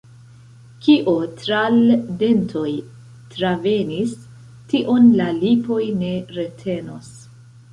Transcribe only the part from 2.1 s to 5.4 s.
dentoj travenis, tion la